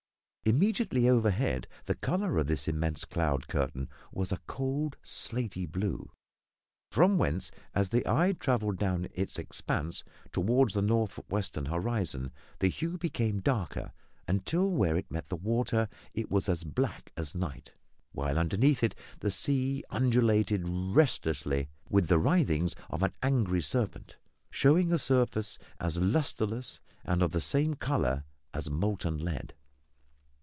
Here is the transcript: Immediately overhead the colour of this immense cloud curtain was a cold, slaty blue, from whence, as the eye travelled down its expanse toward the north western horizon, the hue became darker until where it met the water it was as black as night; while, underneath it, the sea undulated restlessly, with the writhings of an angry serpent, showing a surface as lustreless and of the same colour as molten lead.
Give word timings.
Immediately 0.43 1.07
overhead 1.07 1.67
the 1.85 1.93
colour 1.93 2.39
of 2.39 2.47
this 2.47 2.67
immense 2.67 3.05
cloud 3.05 3.47
curtain 3.47 3.87
was 4.11 4.31
a 4.31 4.41
cold, 4.47 4.97
slaty 5.03 5.67
blue, 5.69 6.09
from 6.89 7.19
whence, 7.19 7.51
as 7.75 7.89
the 7.89 8.05
eye 8.09 8.31
travelled 8.33 8.79
down 8.79 9.07
its 9.13 9.37
expanse 9.37 10.03
toward 10.31 10.71
the 10.71 10.81
north 10.81 11.19
western 11.29 11.65
horizon, 11.65 12.31
the 12.57 12.69
hue 12.69 12.97
became 12.97 13.39
darker 13.39 13.93
until 14.27 14.67
where 14.71 14.97
it 14.97 15.11
met 15.11 15.29
the 15.29 15.35
water 15.35 15.87
it 16.15 16.31
was 16.31 16.49
as 16.49 16.63
black 16.63 17.11
as 17.15 17.35
night; 17.35 17.73
while, 18.11 18.39
underneath 18.39 18.81
it, 18.81 18.95
the 19.19 19.29
sea 19.31 19.83
undulated 19.91 20.63
restlessly, 20.67 21.69
with 21.87 22.07
the 22.07 22.17
writhings 22.17 22.73
of 22.89 23.03
an 23.03 23.13
angry 23.21 23.61
serpent, 23.61 24.17
showing 24.49 24.91
a 24.91 24.97
surface 24.97 25.59
as 25.79 25.99
lustreless 25.99 26.79
and 27.05 27.21
of 27.21 27.31
the 27.31 27.39
same 27.39 27.75
colour 27.75 28.23
as 28.55 28.71
molten 28.71 29.19
lead. 29.19 29.53